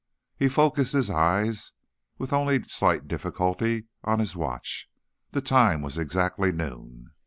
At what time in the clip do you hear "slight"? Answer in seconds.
2.63-3.07